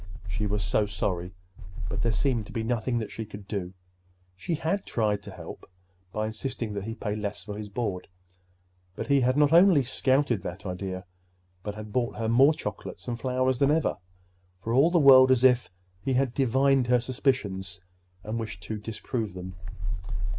She 0.27 0.47
was 0.47 0.63
so 0.63 0.87
sorry!—but 0.87 2.01
there 2.01 2.11
seemed 2.11 2.47
to 2.47 2.51
be 2.51 2.63
nothing 2.63 2.97
that 2.97 3.11
she 3.11 3.23
could 3.23 3.47
do. 3.47 3.75
She 4.35 4.55
had 4.55 4.83
tried 4.83 5.21
to 5.21 5.31
help 5.31 5.63
by 6.11 6.25
insisting 6.25 6.73
that 6.73 6.85
he 6.85 6.95
pay 6.95 7.15
less 7.15 7.43
for 7.43 7.55
his 7.55 7.69
board; 7.69 8.07
but 8.95 9.05
he 9.05 9.21
had 9.21 9.37
not 9.37 9.53
only 9.53 9.83
scouted 9.83 10.41
that 10.41 10.65
idea, 10.65 11.05
but 11.61 11.75
had 11.75 11.93
brought 11.93 12.15
her 12.15 12.27
more 12.27 12.55
chocolates 12.55 13.07
and 13.07 13.19
flowers 13.19 13.59
than 13.59 13.69
ever—for 13.69 14.73
all 14.73 14.89
the 14.89 14.97
world 14.97 15.29
as 15.29 15.43
if 15.43 15.69
he 16.01 16.13
had 16.13 16.33
divined 16.33 16.87
her 16.87 16.99
suspicions 16.99 17.79
and 18.23 18.39
wished 18.39 18.63
to 18.63 18.79
disprove 18.79 19.35
them. 19.35 19.53